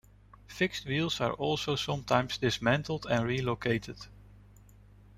Fixed 0.47 0.87
wheels 0.87 1.21
are 1.21 1.33
also 1.33 1.75
sometimes 1.75 2.39
dismantled 2.39 3.05
and 3.07 3.23
relocated. 3.23 3.97